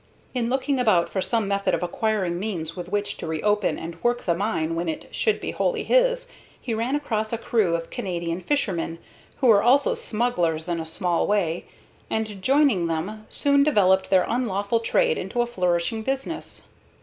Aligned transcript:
In 0.33 0.49
looking 0.49 0.79
about 0.79 1.09
for 1.09 1.21
some 1.21 1.47
method 1.47 1.75
of 1.75 1.83
acquiring 1.83 2.39
means 2.39 2.75
with 2.75 2.89
which 2.89 3.17
to 3.17 3.27
reopen 3.27 3.77
and 3.77 4.03
work 4.03 4.25
the 4.25 4.33
mine 4.33 4.73
when 4.73 4.89
it 4.89 5.07
should 5.11 5.39
be 5.39 5.51
wholly 5.51 5.83
his, 5.83 6.27
he 6.59 6.73
ran 6.73 6.95
across 6.95 7.31
a 7.31 7.37
crew 7.37 7.75
of 7.75 7.91
Canadian 7.91 8.41
fishermen, 8.41 8.97
who 9.41 9.45
were 9.45 9.61
also 9.61 9.93
smugglers 9.93 10.67
in 10.67 10.79
a 10.79 10.87
small 10.87 11.27
way, 11.27 11.65
and, 12.09 12.41
joining 12.41 12.87
them, 12.87 13.27
soon 13.29 13.63
developed 13.63 14.09
their 14.09 14.25
unlawful 14.27 14.79
trade 14.79 15.19
into 15.19 15.43
a 15.43 15.45
flourishing 15.45 16.01
business. 16.01 16.63